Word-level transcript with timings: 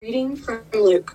Reading 0.00 0.36
from 0.36 0.62
Luke. 0.72 1.12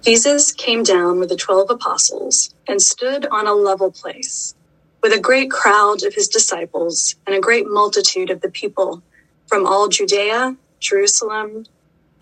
Jesus 0.00 0.52
came 0.52 0.82
down 0.82 1.20
with 1.20 1.28
the 1.28 1.36
twelve 1.36 1.68
apostles 1.68 2.54
and 2.66 2.80
stood 2.80 3.26
on 3.26 3.46
a 3.46 3.52
level 3.52 3.92
place 3.92 4.54
with 5.02 5.12
a 5.12 5.20
great 5.20 5.50
crowd 5.50 6.02
of 6.02 6.14
his 6.14 6.28
disciples 6.28 7.16
and 7.26 7.36
a 7.36 7.40
great 7.40 7.68
multitude 7.68 8.30
of 8.30 8.40
the 8.40 8.48
people 8.48 9.02
from 9.46 9.66
all 9.66 9.88
Judea, 9.88 10.56
Jerusalem, 10.78 11.66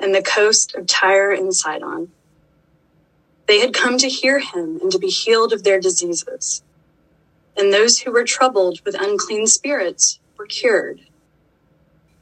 and 0.00 0.12
the 0.12 0.20
coast 0.20 0.74
of 0.74 0.88
Tyre 0.88 1.30
and 1.30 1.54
Sidon. 1.54 2.10
They 3.46 3.60
had 3.60 3.72
come 3.72 3.98
to 3.98 4.08
hear 4.08 4.40
him 4.40 4.80
and 4.82 4.90
to 4.90 4.98
be 4.98 5.06
healed 5.06 5.52
of 5.52 5.62
their 5.62 5.78
diseases. 5.78 6.64
And 7.56 7.72
those 7.72 8.00
who 8.00 8.10
were 8.10 8.24
troubled 8.24 8.80
with 8.84 9.00
unclean 9.00 9.46
spirits 9.46 10.18
were 10.36 10.46
cured. 10.46 11.02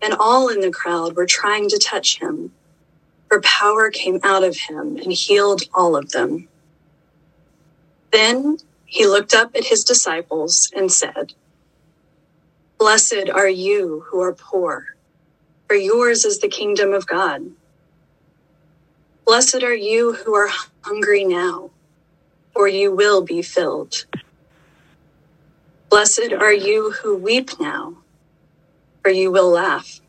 And 0.03 0.13
all 0.13 0.51
in 0.51 0.61
the 0.61 0.71
crowd 0.71 1.17
were 1.17 1.25
trying 1.25 1.71
to 1.71 1.79
touch 1.79 2.21
him 2.21 2.53
for 3.29 3.41
power 3.43 3.91
came 3.91 4.21
out 4.23 4.45
of 4.45 4.57
him 4.57 4.97
and 4.97 5.13
healed 5.13 5.63
all 5.75 5.97
of 5.97 6.13
them. 6.13 6.49
Then 8.13 8.59
he 8.87 9.07
looked 9.07 9.35
up 9.35 9.57
at 9.57 9.67
his 9.67 9.85
disciples 9.85 10.71
and 10.77 10.91
said, 10.91 11.35
Blessed 12.79 13.31
are 13.33 13.49
you 13.49 14.05
who 14.09 14.21
are 14.21 14.35
poor, 14.35 14.87
for 15.69 15.77
yours 15.77 16.25
is 16.25 16.41
the 16.41 16.49
kingdom 16.49 16.93
of 16.93 17.07
God. 17.07 17.43
Blessed 19.27 19.63
are 19.63 19.75
you 19.75 20.15
who 20.15 20.35
are 20.35 20.51
hungry 20.83 21.25
now, 21.25 21.71
for 22.53 22.69
you 22.69 22.95
will 22.95 23.23
be 23.23 23.43
filled. 23.43 24.07
Blessed 25.91 26.33
are 26.33 26.53
you 26.53 26.93
who 26.93 27.17
weep 27.17 27.59
now, 27.61 27.97
for 29.03 29.11
you 29.11 29.31
will 29.33 29.51
laugh. 29.51 30.01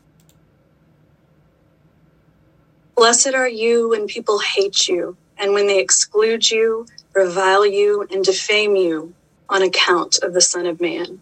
Blessed 2.98 3.32
are 3.34 3.48
you 3.48 3.90
when 3.90 4.08
people 4.08 4.40
hate 4.40 4.88
you 4.88 5.16
and 5.38 5.52
when 5.52 5.68
they 5.68 5.78
exclude 5.78 6.50
you, 6.50 6.84
revile 7.14 7.64
you, 7.64 8.04
and 8.10 8.24
defame 8.24 8.74
you 8.74 9.14
on 9.48 9.62
account 9.62 10.18
of 10.20 10.34
the 10.34 10.40
Son 10.40 10.66
of 10.66 10.80
Man. 10.80 11.20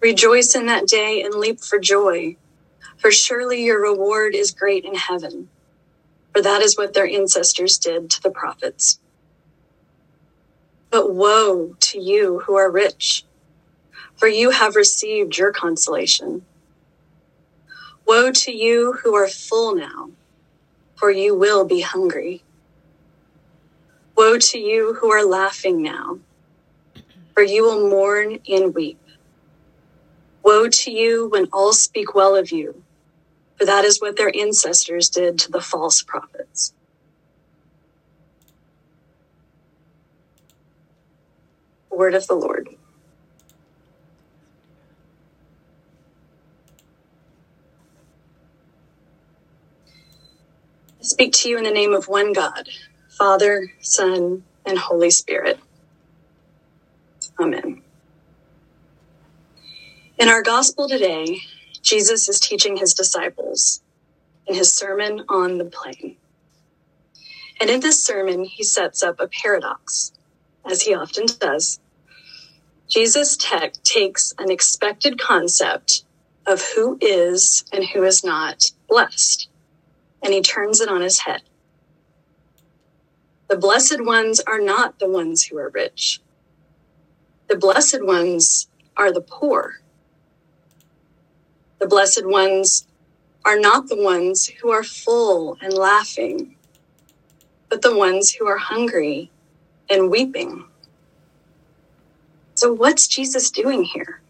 Rejoice 0.00 0.54
in 0.54 0.64
that 0.64 0.86
day 0.86 1.20
and 1.22 1.34
leap 1.34 1.60
for 1.60 1.78
joy, 1.78 2.34
for 2.96 3.10
surely 3.12 3.62
your 3.62 3.82
reward 3.82 4.34
is 4.34 4.52
great 4.52 4.86
in 4.86 4.94
heaven. 4.94 5.50
For 6.34 6.40
that 6.40 6.62
is 6.62 6.78
what 6.78 6.94
their 6.94 7.06
ancestors 7.06 7.76
did 7.76 8.08
to 8.08 8.22
the 8.22 8.30
prophets. 8.30 8.98
But 10.88 11.12
woe 11.14 11.76
to 11.78 12.00
you 12.00 12.38
who 12.46 12.54
are 12.54 12.70
rich, 12.70 13.26
for 14.16 14.28
you 14.28 14.48
have 14.48 14.76
received 14.76 15.36
your 15.36 15.52
consolation. 15.52 16.46
Woe 18.06 18.32
to 18.32 18.50
you 18.50 18.94
who 18.94 19.14
are 19.14 19.28
full 19.28 19.74
now 19.74 20.08
for 21.02 21.10
you 21.10 21.36
will 21.36 21.66
be 21.66 21.82
hungry. 21.82 22.44
Woe 24.16 24.38
to 24.38 24.58
you 24.58 24.94
who 25.00 25.10
are 25.12 25.26
laughing 25.26 25.82
now, 25.82 26.20
for 27.34 27.42
you 27.42 27.64
will 27.64 27.90
mourn 27.90 28.38
and 28.48 28.74
weep. 28.74 29.00
Woe 30.44 30.68
to 30.68 30.92
you 30.92 31.28
when 31.30 31.48
all 31.52 31.72
speak 31.74 32.14
well 32.14 32.36
of 32.36 32.52
you, 32.52 32.84
for 33.58 33.66
that 33.66 33.84
is 33.84 34.00
what 34.00 34.16
their 34.16 34.32
ancestors 34.36 35.10
did 35.10 35.38
to 35.40 35.52
the 35.52 35.60
false 35.60 36.02
prophets. 36.02 36.74
Word 41.90 42.14
of 42.14 42.26
the 42.28 42.34
Lord. 42.36 42.71
Speak 51.02 51.34
to 51.34 51.50
you 51.50 51.58
in 51.58 51.64
the 51.64 51.72
name 51.72 51.94
of 51.94 52.08
one 52.08 52.32
God, 52.34 52.68
Father, 53.18 53.68
Son, 53.82 54.44
and 54.66 54.78
Holy 54.78 55.10
Spirit. 55.10 55.60
Amen. 57.40 57.82
In 60.18 60.28
our 60.28 60.42
gospel 60.42 60.88
today, 60.88 61.38
Jesus 61.82 62.28
is 62.28 62.40
teaching 62.40 62.76
his 62.76 62.94
disciples 62.94 63.82
in 64.46 64.56
his 64.56 64.74
sermon 64.74 65.24
on 65.28 65.58
the 65.58 65.66
plain. 65.66 66.18
And 67.60 67.70
in 67.70 67.80
this 67.80 68.04
sermon, 68.04 68.44
he 68.44 68.64
sets 68.64 69.02
up 69.02 69.20
a 69.20 69.28
paradox, 69.28 70.12
as 70.70 70.82
he 70.82 70.94
often 70.94 71.26
does. 71.40 71.80
Jesus 72.90 73.36
tech 73.38 73.74
takes 73.84 74.34
an 74.38 74.50
expected 74.50 75.18
concept 75.20 76.04
of 76.46 76.62
who 76.74 76.98
is 77.00 77.64
and 77.72 77.84
who 77.84 78.04
is 78.04 78.24
not 78.24 78.64
blessed 78.88 79.48
and 80.22 80.32
he 80.32 80.40
turns 80.40 80.80
it 80.80 80.88
on 80.88 81.00
his 81.00 81.20
head. 81.20 81.42
The 83.48 83.56
blessed 83.56 84.04
ones 84.04 84.40
are 84.40 84.60
not 84.60 84.98
the 84.98 85.08
ones 85.08 85.44
who 85.44 85.58
are 85.58 85.68
rich. 85.70 86.20
The 87.48 87.56
blessed 87.56 88.02
ones 88.04 88.68
are 88.96 89.12
the 89.12 89.20
poor. 89.20 89.80
The 91.80 91.86
blessed 91.86 92.26
ones 92.26 92.86
are 93.44 93.58
not 93.58 93.88
the 93.88 94.02
ones 94.02 94.46
who 94.46 94.70
are 94.70 94.84
full 94.84 95.58
and 95.60 95.74
laughing, 95.74 96.56
but 97.68 97.82
the 97.82 97.96
ones 97.96 98.32
who 98.32 98.46
are 98.46 98.58
hungry 98.58 99.30
and 99.90 100.10
weeping. 100.10 100.64
So, 102.54 102.72
what's 102.72 103.06
Jesus 103.08 103.50
doing 103.50 103.84
here? 103.84 104.20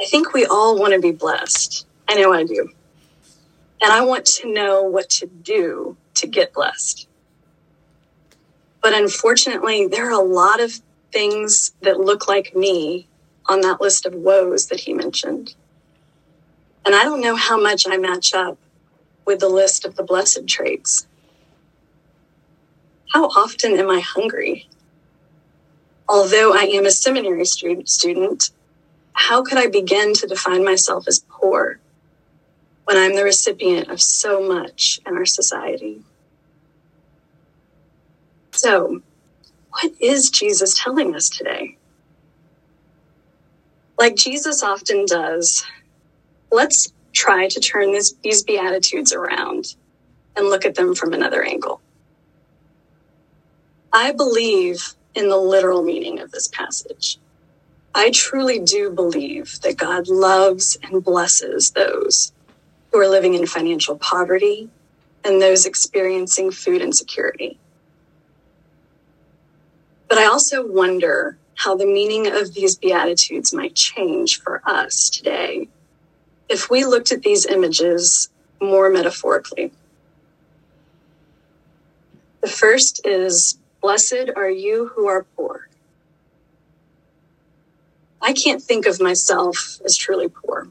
I 0.00 0.04
think 0.06 0.32
we 0.32 0.44
all 0.46 0.78
want 0.78 0.92
to 0.94 1.00
be 1.00 1.12
blessed. 1.12 1.86
I 2.08 2.14
know 2.14 2.32
I 2.32 2.44
do. 2.44 2.70
And 3.80 3.92
I 3.92 4.02
want 4.02 4.26
to 4.26 4.52
know 4.52 4.82
what 4.82 5.08
to 5.10 5.26
do 5.26 5.96
to 6.14 6.26
get 6.26 6.52
blessed. 6.52 7.08
But 8.82 8.94
unfortunately, 8.94 9.86
there 9.86 10.08
are 10.08 10.20
a 10.20 10.24
lot 10.24 10.60
of 10.60 10.80
things 11.12 11.72
that 11.82 12.00
look 12.00 12.28
like 12.28 12.54
me 12.54 13.08
on 13.46 13.60
that 13.62 13.80
list 13.80 14.06
of 14.06 14.14
woes 14.14 14.66
that 14.66 14.80
he 14.80 14.92
mentioned. 14.92 15.54
And 16.84 16.94
I 16.94 17.04
don't 17.04 17.20
know 17.20 17.36
how 17.36 17.60
much 17.60 17.86
I 17.88 17.96
match 17.98 18.34
up 18.34 18.58
with 19.24 19.40
the 19.40 19.48
list 19.48 19.84
of 19.84 19.96
the 19.96 20.02
blessed 20.02 20.46
traits. 20.46 21.06
How 23.12 23.26
often 23.26 23.78
am 23.78 23.90
I 23.90 24.00
hungry? 24.00 24.68
Although 26.08 26.54
I 26.54 26.62
am 26.62 26.86
a 26.86 26.90
seminary 26.90 27.44
student, 27.44 28.50
how 29.12 29.42
could 29.42 29.58
I 29.58 29.66
begin 29.66 30.14
to 30.14 30.26
define 30.26 30.64
myself 30.64 31.06
as 31.06 31.24
poor? 31.28 31.77
When 32.88 32.96
I'm 32.96 33.14
the 33.14 33.22
recipient 33.24 33.90
of 33.90 34.00
so 34.00 34.40
much 34.48 34.98
in 35.06 35.14
our 35.14 35.26
society. 35.26 36.00
So, 38.54 39.02
what 39.70 39.92
is 40.00 40.30
Jesus 40.30 40.82
telling 40.82 41.14
us 41.14 41.28
today? 41.28 41.76
Like 44.00 44.16
Jesus 44.16 44.62
often 44.62 45.04
does, 45.04 45.66
let's 46.50 46.90
try 47.14 47.48
to 47.48 47.60
turn 47.60 47.92
this, 47.92 48.14
these 48.24 48.42
Beatitudes 48.42 49.12
around 49.12 49.66
and 50.34 50.46
look 50.48 50.64
at 50.64 50.74
them 50.74 50.94
from 50.94 51.12
another 51.12 51.44
angle. 51.44 51.82
I 53.92 54.12
believe 54.12 54.94
in 55.14 55.28
the 55.28 55.36
literal 55.36 55.82
meaning 55.82 56.20
of 56.20 56.30
this 56.30 56.48
passage. 56.48 57.18
I 57.94 58.12
truly 58.12 58.60
do 58.60 58.90
believe 58.90 59.58
that 59.62 59.76
God 59.76 60.08
loves 60.08 60.78
and 60.82 61.04
blesses 61.04 61.72
those 61.72 62.32
who 62.98 63.04
are 63.04 63.08
living 63.08 63.34
in 63.34 63.46
financial 63.46 63.96
poverty 63.96 64.68
and 65.24 65.40
those 65.40 65.66
experiencing 65.66 66.50
food 66.50 66.82
insecurity. 66.82 67.56
But 70.08 70.18
I 70.18 70.24
also 70.24 70.66
wonder 70.66 71.38
how 71.54 71.76
the 71.76 71.86
meaning 71.86 72.26
of 72.26 72.54
these 72.54 72.74
Beatitudes 72.74 73.54
might 73.54 73.76
change 73.76 74.40
for 74.40 74.60
us 74.64 75.10
today 75.10 75.68
if 76.48 76.70
we 76.70 76.84
looked 76.84 77.12
at 77.12 77.22
these 77.22 77.46
images 77.46 78.30
more 78.60 78.90
metaphorically. 78.90 79.70
The 82.40 82.48
first 82.48 83.06
is 83.06 83.60
Blessed 83.80 84.30
are 84.34 84.50
you 84.50 84.90
who 84.96 85.06
are 85.06 85.24
poor. 85.36 85.68
I 88.20 88.32
can't 88.32 88.60
think 88.60 88.86
of 88.86 89.00
myself 89.00 89.78
as 89.84 89.96
truly 89.96 90.28
poor 90.28 90.68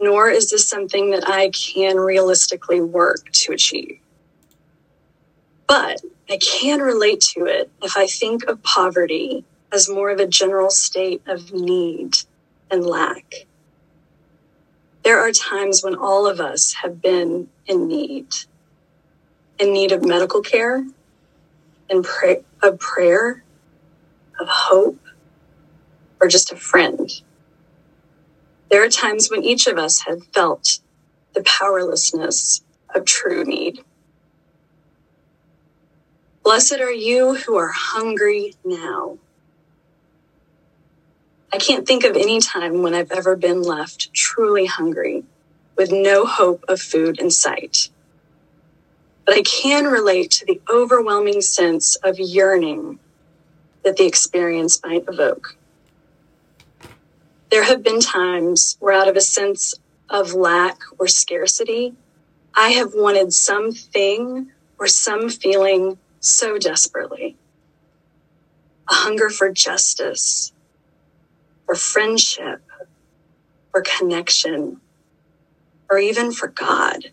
nor 0.00 0.28
is 0.30 0.50
this 0.50 0.68
something 0.68 1.10
that 1.10 1.28
I 1.28 1.50
can 1.50 1.96
realistically 1.96 2.80
work 2.80 3.30
to 3.32 3.52
achieve. 3.52 3.98
But 5.66 6.00
I 6.30 6.38
can 6.38 6.80
relate 6.80 7.20
to 7.34 7.46
it 7.46 7.70
if 7.82 7.96
I 7.96 8.06
think 8.06 8.44
of 8.44 8.62
poverty 8.62 9.44
as 9.72 9.88
more 9.88 10.10
of 10.10 10.20
a 10.20 10.26
general 10.26 10.70
state 10.70 11.22
of 11.26 11.52
need 11.52 12.16
and 12.70 12.84
lack. 12.84 13.46
There 15.04 15.20
are 15.20 15.32
times 15.32 15.82
when 15.82 15.94
all 15.94 16.26
of 16.26 16.40
us 16.40 16.74
have 16.82 17.00
been 17.00 17.48
in 17.66 17.88
need, 17.88 18.28
in 19.58 19.72
need 19.72 19.92
of 19.92 20.04
medical 20.04 20.42
care, 20.42 20.84
in 21.88 22.02
pray- 22.02 22.44
of 22.62 22.78
prayer, 22.78 23.42
of 24.40 24.48
hope, 24.48 25.00
or 26.20 26.28
just 26.28 26.52
a 26.52 26.56
friend 26.56 27.10
there 28.70 28.84
are 28.84 28.90
times 28.90 29.30
when 29.30 29.44
each 29.44 29.66
of 29.66 29.78
us 29.78 30.02
have 30.02 30.26
felt 30.34 30.80
the 31.34 31.42
powerlessness 31.44 32.62
of 32.94 33.04
true 33.04 33.44
need. 33.44 33.80
Blessed 36.44 36.80
are 36.80 36.92
you 36.92 37.34
who 37.34 37.56
are 37.56 37.72
hungry 37.74 38.54
now. 38.64 39.18
I 41.52 41.58
can't 41.58 41.86
think 41.86 42.04
of 42.04 42.16
any 42.16 42.40
time 42.40 42.82
when 42.82 42.94
I've 42.94 43.12
ever 43.12 43.36
been 43.36 43.62
left 43.62 44.12
truly 44.14 44.66
hungry 44.66 45.24
with 45.76 45.92
no 45.92 46.26
hope 46.26 46.64
of 46.68 46.80
food 46.80 47.20
in 47.20 47.30
sight. 47.30 47.90
But 49.26 49.36
I 49.36 49.42
can 49.42 49.86
relate 49.86 50.32
to 50.32 50.46
the 50.46 50.60
overwhelming 50.72 51.42
sense 51.42 51.96
of 51.96 52.18
yearning 52.18 53.00
that 53.84 53.98
the 53.98 54.06
experience 54.06 54.80
might 54.84 55.04
evoke. 55.08 55.57
There 57.50 57.64
have 57.64 57.82
been 57.82 58.00
times 58.00 58.76
where, 58.80 58.94
out 58.94 59.08
of 59.08 59.16
a 59.16 59.22
sense 59.22 59.74
of 60.10 60.34
lack 60.34 60.78
or 60.98 61.08
scarcity, 61.08 61.94
I 62.54 62.70
have 62.70 62.92
wanted 62.94 63.32
something 63.32 64.50
or 64.78 64.86
some 64.86 65.30
feeling 65.30 65.98
so 66.20 66.58
desperately 66.58 67.36
a 68.90 68.94
hunger 68.94 69.30
for 69.30 69.50
justice, 69.52 70.52
or 71.68 71.74
friendship, 71.74 72.62
or 73.74 73.82
connection, 73.82 74.80
or 75.90 75.98
even 75.98 76.32
for 76.32 76.48
God. 76.48 77.12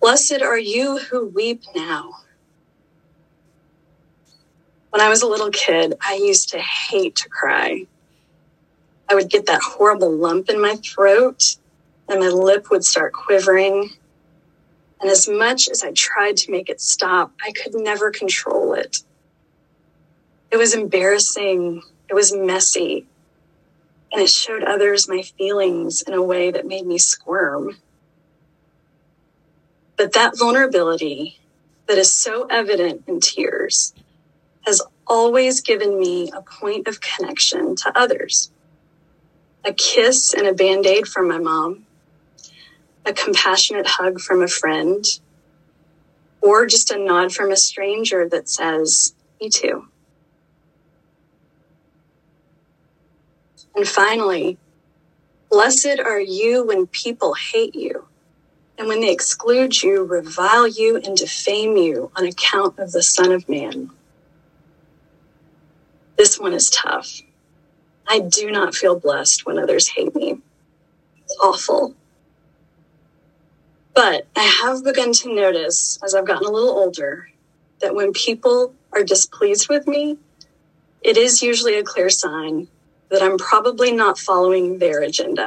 Blessed 0.00 0.42
are 0.42 0.58
you 0.58 0.98
who 0.98 1.28
weep 1.28 1.62
now. 1.76 2.12
When 4.92 5.00
I 5.00 5.08
was 5.08 5.22
a 5.22 5.26
little 5.26 5.50
kid, 5.50 5.94
I 6.02 6.16
used 6.16 6.50
to 6.50 6.58
hate 6.58 7.16
to 7.16 7.28
cry. 7.30 7.86
I 9.08 9.14
would 9.14 9.30
get 9.30 9.46
that 9.46 9.62
horrible 9.62 10.12
lump 10.12 10.50
in 10.50 10.60
my 10.60 10.76
throat 10.76 11.56
and 12.10 12.20
my 12.20 12.28
lip 12.28 12.70
would 12.70 12.84
start 12.84 13.14
quivering. 13.14 13.88
And 15.00 15.10
as 15.10 15.26
much 15.26 15.70
as 15.70 15.82
I 15.82 15.92
tried 15.92 16.36
to 16.38 16.50
make 16.50 16.68
it 16.68 16.78
stop, 16.78 17.32
I 17.42 17.52
could 17.52 17.74
never 17.74 18.10
control 18.10 18.74
it. 18.74 18.98
It 20.50 20.58
was 20.58 20.74
embarrassing. 20.74 21.82
It 22.10 22.14
was 22.14 22.36
messy. 22.36 23.06
And 24.12 24.20
it 24.20 24.28
showed 24.28 24.62
others 24.62 25.08
my 25.08 25.22
feelings 25.22 26.02
in 26.02 26.12
a 26.12 26.22
way 26.22 26.50
that 26.50 26.66
made 26.66 26.84
me 26.84 26.98
squirm. 26.98 27.78
But 29.96 30.12
that 30.12 30.38
vulnerability 30.38 31.40
that 31.88 31.96
is 31.96 32.12
so 32.12 32.46
evident 32.50 33.04
in 33.06 33.20
tears 33.20 33.94
has 34.66 34.82
always 35.06 35.60
given 35.60 35.98
me 35.98 36.30
a 36.34 36.42
point 36.42 36.86
of 36.88 37.00
connection 37.00 37.76
to 37.76 37.98
others. 37.98 38.50
A 39.64 39.72
kiss 39.72 40.32
and 40.34 40.46
a 40.46 40.54
band 40.54 40.86
aid 40.86 41.06
from 41.06 41.28
my 41.28 41.38
mom, 41.38 41.86
a 43.04 43.12
compassionate 43.12 43.86
hug 43.86 44.20
from 44.20 44.42
a 44.42 44.48
friend, 44.48 45.04
or 46.40 46.66
just 46.66 46.90
a 46.90 46.98
nod 46.98 47.32
from 47.32 47.50
a 47.50 47.56
stranger 47.56 48.28
that 48.28 48.48
says, 48.48 49.14
Me 49.40 49.48
too. 49.48 49.88
And 53.74 53.86
finally, 53.86 54.58
blessed 55.50 55.98
are 56.04 56.20
you 56.20 56.66
when 56.66 56.86
people 56.86 57.34
hate 57.34 57.74
you 57.74 58.06
and 58.78 58.88
when 58.88 59.00
they 59.00 59.12
exclude 59.12 59.82
you, 59.82 60.02
revile 60.02 60.66
you, 60.66 60.96
and 60.96 61.16
defame 61.16 61.76
you 61.76 62.10
on 62.16 62.26
account 62.26 62.78
of 62.78 62.92
the 62.92 63.02
Son 63.02 63.30
of 63.30 63.48
Man. 63.48 63.90
This 66.16 66.38
one 66.38 66.52
is 66.52 66.70
tough. 66.70 67.22
I 68.08 68.20
do 68.20 68.50
not 68.50 68.74
feel 68.74 68.98
blessed 68.98 69.46
when 69.46 69.58
others 69.58 69.88
hate 69.88 70.14
me. 70.14 70.38
It's 71.24 71.36
awful. 71.42 71.94
But 73.94 74.26
I 74.36 74.42
have 74.62 74.84
begun 74.84 75.12
to 75.12 75.34
notice 75.34 75.98
as 76.04 76.14
I've 76.14 76.26
gotten 76.26 76.46
a 76.46 76.50
little 76.50 76.70
older 76.70 77.28
that 77.80 77.94
when 77.94 78.12
people 78.12 78.74
are 78.92 79.04
displeased 79.04 79.68
with 79.68 79.86
me, 79.86 80.18
it 81.02 81.16
is 81.16 81.42
usually 81.42 81.76
a 81.76 81.82
clear 81.82 82.10
sign 82.10 82.68
that 83.10 83.22
I'm 83.22 83.38
probably 83.38 83.92
not 83.92 84.18
following 84.18 84.78
their 84.78 85.02
agenda. 85.02 85.46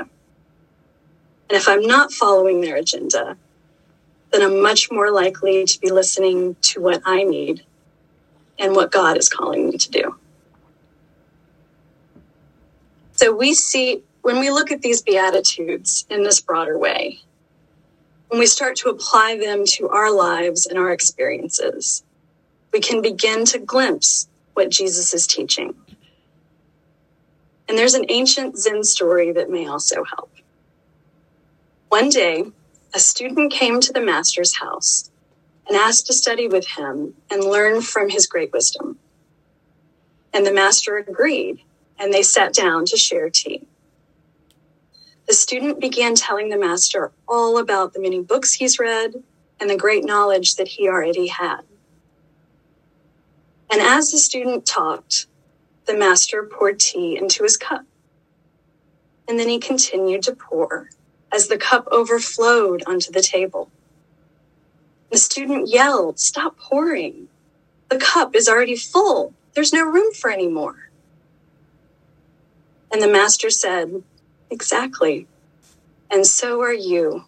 And 1.49 1.57
if 1.57 1.67
I'm 1.67 1.85
not 1.85 2.11
following 2.11 2.61
their 2.61 2.75
agenda, 2.75 3.37
then 4.31 4.41
I'm 4.41 4.61
much 4.61 4.91
more 4.91 5.11
likely 5.11 5.65
to 5.65 5.79
be 5.79 5.91
listening 5.91 6.55
to 6.61 6.81
what 6.81 7.01
I 7.05 7.23
need 7.23 7.63
and 8.59 8.75
what 8.75 8.91
God 8.91 9.17
is 9.17 9.29
calling 9.29 9.69
me 9.69 9.77
to 9.77 9.91
do. 9.91 10.14
So 13.15 13.33
we 13.33 13.53
see, 13.53 14.03
when 14.21 14.39
we 14.39 14.51
look 14.51 14.71
at 14.71 14.81
these 14.81 15.01
Beatitudes 15.01 16.05
in 16.09 16.23
this 16.23 16.41
broader 16.41 16.77
way, 16.77 17.21
when 18.27 18.39
we 18.39 18.45
start 18.45 18.75
to 18.77 18.89
apply 18.89 19.37
them 19.37 19.65
to 19.65 19.87
our 19.89 20.11
lives 20.11 20.65
and 20.65 20.77
our 20.77 20.91
experiences, 20.91 22.03
we 22.73 22.81
can 22.81 23.01
begin 23.01 23.45
to 23.45 23.59
glimpse 23.59 24.27
what 24.53 24.69
Jesus 24.69 25.13
is 25.13 25.27
teaching. 25.27 25.75
And 27.69 27.77
there's 27.77 27.93
an 27.93 28.05
ancient 28.09 28.57
Zen 28.57 28.83
story 28.83 29.31
that 29.31 29.49
may 29.49 29.65
also 29.65 30.03
help. 30.03 30.31
One 31.87 32.09
day, 32.09 32.43
a 32.93 32.99
student 32.99 33.51
came 33.51 33.79
to 33.79 33.93
the 33.93 34.01
master's 34.01 34.57
house 34.57 35.09
and 35.67 35.77
asked 35.77 36.07
to 36.07 36.13
study 36.13 36.47
with 36.47 36.67
him 36.67 37.13
and 37.31 37.43
learn 37.43 37.81
from 37.81 38.09
his 38.09 38.27
great 38.27 38.51
wisdom. 38.51 38.99
And 40.33 40.45
the 40.45 40.53
master 40.53 40.97
agreed, 40.97 41.61
and 41.99 42.13
they 42.13 42.23
sat 42.23 42.53
down 42.53 42.85
to 42.85 42.97
share 42.97 43.29
tea. 43.29 43.67
The 45.27 45.33
student 45.33 45.79
began 45.79 46.15
telling 46.15 46.49
the 46.49 46.57
master 46.57 47.11
all 47.27 47.57
about 47.57 47.93
the 47.93 48.01
many 48.01 48.21
books 48.21 48.53
he's 48.53 48.79
read 48.79 49.23
and 49.59 49.69
the 49.69 49.77
great 49.77 50.05
knowledge 50.05 50.55
that 50.55 50.67
he 50.67 50.87
already 50.87 51.27
had. 51.27 51.61
And 53.71 53.81
as 53.81 54.11
the 54.11 54.17
student 54.17 54.65
talked, 54.65 55.27
the 55.85 55.97
master 55.97 56.43
poured 56.43 56.79
tea 56.79 57.17
into 57.17 57.43
his 57.43 57.57
cup. 57.57 57.85
And 59.27 59.39
then 59.39 59.49
he 59.49 59.59
continued 59.59 60.23
to 60.23 60.35
pour 60.35 60.89
as 61.31 61.47
the 61.47 61.57
cup 61.57 61.87
overflowed 61.91 62.83
onto 62.85 63.11
the 63.11 63.21
table. 63.21 63.69
The 65.11 65.17
student 65.17 65.67
yelled, 65.67 66.19
Stop 66.19 66.57
pouring. 66.57 67.29
The 67.89 67.97
cup 67.97 68.35
is 68.35 68.47
already 68.47 68.75
full. 68.75 69.33
There's 69.53 69.73
no 69.73 69.85
room 69.85 70.13
for 70.13 70.29
any 70.29 70.47
more. 70.47 70.84
And 72.95 73.03
the 73.03 73.09
master 73.09 73.49
said, 73.49 73.91
Exactly. 74.49 75.27
And 76.09 76.25
so 76.25 76.61
are 76.61 76.73
you. 76.73 77.25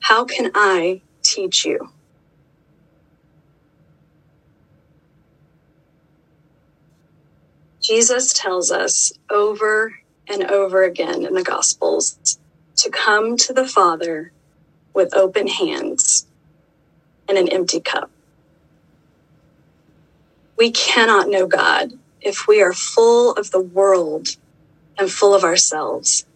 How 0.00 0.24
can 0.24 0.50
I 0.56 1.02
teach 1.22 1.64
you? 1.64 1.88
Jesus 7.80 8.32
tells 8.32 8.72
us 8.72 9.12
over 9.30 9.94
and 10.28 10.42
over 10.50 10.82
again 10.82 11.24
in 11.24 11.34
the 11.34 11.44
Gospels 11.44 12.18
to 12.78 12.90
come 12.90 13.36
to 13.36 13.52
the 13.52 13.68
Father 13.68 14.32
with 14.96 15.14
open 15.14 15.46
hands 15.46 16.26
and 17.28 17.38
an 17.38 17.52
empty 17.52 17.80
cup. 17.80 18.10
We 20.58 20.72
cannot 20.72 21.28
know 21.28 21.46
God 21.46 21.92
if 22.20 22.48
we 22.48 22.60
are 22.62 22.72
full 22.72 23.34
of 23.34 23.52
the 23.52 23.62
world 23.62 24.26
and 24.98 25.10
full 25.10 25.34
of 25.34 25.44
ourselves. 25.44 26.26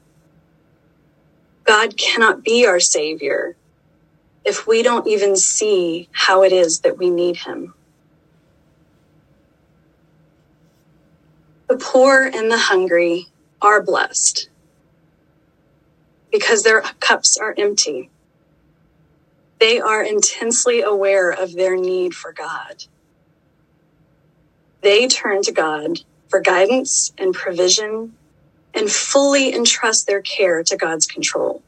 God 1.64 1.97
cannot 1.97 2.43
be 2.43 2.67
our 2.67 2.81
Savior 2.81 3.57
if 4.45 4.67
we 4.67 4.83
don't 4.83 5.07
even 5.07 5.37
see 5.37 6.09
how 6.12 6.43
it 6.43 6.52
is 6.52 6.81
that 6.81 6.99
we 6.99 7.11
need 7.11 7.37
Him. 7.37 7.75
The 11.69 11.76
poor 11.76 12.25
and 12.25 12.50
the 12.50 12.59
hungry 12.59 13.29
are 13.62 13.83
blessed 13.83 14.49
because 16.33 16.62
their 16.62 16.83
cups 17.00 17.37
are 17.37 17.55
empty. 17.57 18.11
They 19.61 19.79
are 19.79 20.02
intensely 20.02 20.83
aware 20.83 21.31
of 21.31 21.52
their 21.52 21.76
need 21.76 22.14
for 22.14 22.33
God. 22.33 22.85
They 24.81 25.07
turn 25.07 25.43
to 25.43 25.52
God 25.52 26.00
for 26.29 26.40
guidance 26.40 27.12
and 27.19 27.35
provision 27.35 28.14
and 28.74 28.90
fully 28.90 29.54
entrust 29.54 30.06
their 30.06 30.22
care 30.22 30.62
to 30.62 30.76
God's 30.76 31.06
control 31.06 31.62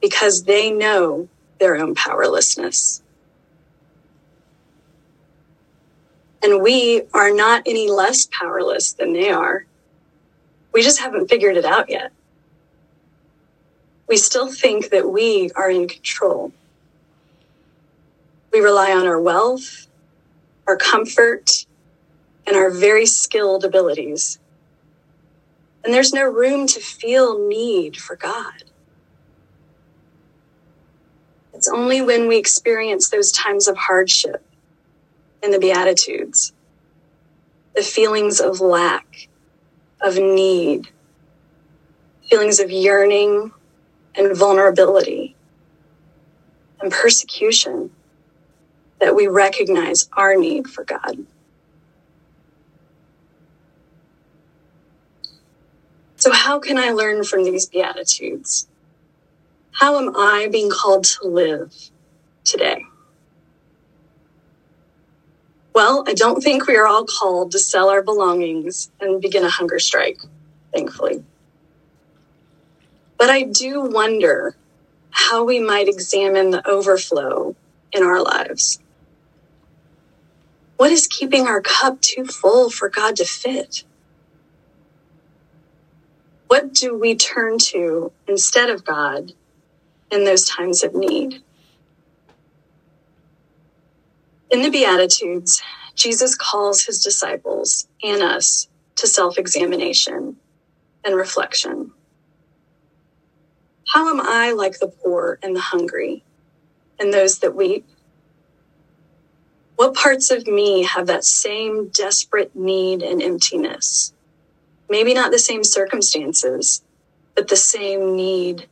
because 0.00 0.44
they 0.44 0.70
know 0.70 1.28
their 1.58 1.76
own 1.76 1.94
powerlessness. 1.94 3.02
And 6.42 6.62
we 6.62 7.02
are 7.12 7.32
not 7.32 7.62
any 7.66 7.90
less 7.90 8.28
powerless 8.30 8.92
than 8.92 9.12
they 9.12 9.30
are. 9.30 9.66
We 10.72 10.82
just 10.82 11.00
haven't 11.00 11.28
figured 11.28 11.56
it 11.56 11.64
out 11.64 11.90
yet. 11.90 12.12
We 14.08 14.16
still 14.16 14.50
think 14.50 14.90
that 14.90 15.10
we 15.10 15.50
are 15.56 15.70
in 15.70 15.88
control. 15.88 16.52
We 18.52 18.60
rely 18.60 18.92
on 18.92 19.06
our 19.06 19.20
wealth, 19.20 19.88
our 20.66 20.76
comfort, 20.76 21.66
and 22.46 22.56
our 22.56 22.70
very 22.70 23.04
skilled 23.04 23.64
abilities. 23.64 24.38
And 25.84 25.94
there's 25.94 26.12
no 26.12 26.24
room 26.24 26.66
to 26.68 26.80
feel 26.80 27.48
need 27.48 27.96
for 27.96 28.16
God. 28.16 28.64
It's 31.54 31.68
only 31.68 32.00
when 32.02 32.28
we 32.28 32.36
experience 32.36 33.08
those 33.08 33.32
times 33.32 33.68
of 33.68 33.76
hardship 33.76 34.44
in 35.42 35.50
the 35.50 35.58
Beatitudes, 35.58 36.52
the 37.74 37.82
feelings 37.82 38.40
of 38.40 38.60
lack, 38.60 39.28
of 40.00 40.16
need, 40.16 40.88
feelings 42.28 42.60
of 42.60 42.70
yearning 42.70 43.52
and 44.14 44.36
vulnerability 44.36 45.34
and 46.80 46.92
persecution 46.92 47.90
that 49.00 49.14
we 49.14 49.26
recognize 49.26 50.08
our 50.16 50.36
need 50.36 50.68
for 50.68 50.84
God. 50.84 51.26
So, 56.28 56.34
how 56.34 56.58
can 56.58 56.76
I 56.76 56.90
learn 56.90 57.24
from 57.24 57.42
these 57.42 57.64
Beatitudes? 57.64 58.68
How 59.70 59.96
am 59.98 60.14
I 60.14 60.46
being 60.52 60.68
called 60.68 61.04
to 61.04 61.26
live 61.26 61.74
today? 62.44 62.84
Well, 65.74 66.04
I 66.06 66.12
don't 66.12 66.42
think 66.42 66.66
we 66.66 66.76
are 66.76 66.86
all 66.86 67.06
called 67.06 67.52
to 67.52 67.58
sell 67.58 67.88
our 67.88 68.02
belongings 68.02 68.90
and 69.00 69.22
begin 69.22 69.42
a 69.42 69.48
hunger 69.48 69.78
strike, 69.78 70.20
thankfully. 70.70 71.24
But 73.16 73.30
I 73.30 73.44
do 73.44 73.80
wonder 73.80 74.54
how 75.08 75.44
we 75.44 75.60
might 75.60 75.88
examine 75.88 76.50
the 76.50 76.68
overflow 76.68 77.56
in 77.90 78.02
our 78.02 78.22
lives. 78.22 78.80
What 80.76 80.92
is 80.92 81.06
keeping 81.06 81.46
our 81.46 81.62
cup 81.62 82.02
too 82.02 82.26
full 82.26 82.68
for 82.68 82.90
God 82.90 83.16
to 83.16 83.24
fit? 83.24 83.84
What 86.48 86.74
do 86.74 86.98
we 86.98 87.16
turn 87.16 87.58
to 87.70 88.12
instead 88.28 88.70
of 88.70 88.84
God 88.84 89.32
in 90.10 90.24
those 90.24 90.48
times 90.48 90.82
of 90.84 90.94
need? 90.94 91.42
In 94.50 94.62
the 94.62 94.70
Beatitudes, 94.70 95.62
Jesus 95.94 96.34
calls 96.36 96.84
his 96.84 97.02
disciples 97.02 97.88
and 98.02 98.22
us 98.22 98.68
to 98.96 99.06
self 99.06 99.38
examination 99.38 100.36
and 101.04 101.16
reflection. 101.16 101.92
How 103.88 104.10
am 104.10 104.20
I 104.22 104.52
like 104.52 104.78
the 104.78 104.88
poor 104.88 105.38
and 105.42 105.56
the 105.56 105.60
hungry 105.60 106.24
and 107.00 107.12
those 107.12 107.40
that 107.40 107.56
weep? 107.56 107.86
What 109.76 109.94
parts 109.94 110.30
of 110.30 110.46
me 110.46 110.84
have 110.84 111.08
that 111.08 111.24
same 111.24 111.88
desperate 111.88 112.56
need 112.56 113.02
and 113.02 113.22
emptiness? 113.22 114.12
Maybe 114.88 115.14
not 115.14 115.30
the 115.30 115.38
same 115.38 115.64
circumstances, 115.64 116.82
but 117.34 117.48
the 117.48 117.56
same 117.56 118.16
need 118.16 118.68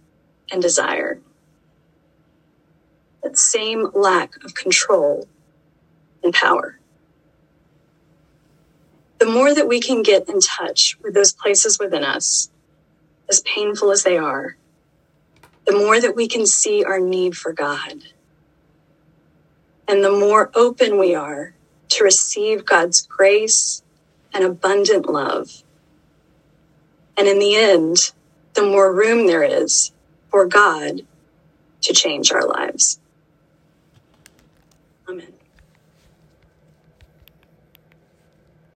and 0.50 0.62
desire. 0.62 1.20
That 3.22 3.36
same 3.36 3.88
lack 3.94 4.42
of 4.44 4.54
control 4.54 5.28
and 6.22 6.32
power. 6.32 6.78
The 9.18 9.26
more 9.26 9.54
that 9.54 9.68
we 9.68 9.80
can 9.80 10.02
get 10.02 10.28
in 10.28 10.40
touch 10.40 10.96
with 11.02 11.14
those 11.14 11.32
places 11.32 11.78
within 11.78 12.04
us, 12.04 12.50
as 13.28 13.40
painful 13.40 13.90
as 13.90 14.02
they 14.04 14.16
are, 14.16 14.56
the 15.66 15.76
more 15.76 16.00
that 16.00 16.14
we 16.14 16.28
can 16.28 16.46
see 16.46 16.84
our 16.84 17.00
need 17.00 17.36
for 17.36 17.52
God. 17.52 18.04
And 19.88 20.04
the 20.04 20.12
more 20.12 20.50
open 20.54 20.98
we 20.98 21.14
are 21.14 21.54
to 21.90 22.04
receive 22.04 22.64
God's 22.64 23.02
grace 23.06 23.82
and 24.32 24.44
abundant 24.44 25.08
love. 25.08 25.62
And 27.16 27.28
in 27.28 27.38
the 27.38 27.56
end, 27.56 28.12
the 28.54 28.62
more 28.64 28.94
room 28.94 29.26
there 29.26 29.44
is 29.44 29.92
for 30.30 30.46
God 30.46 31.02
to 31.82 31.92
change 31.94 32.32
our 32.32 32.46
lives. 32.46 33.00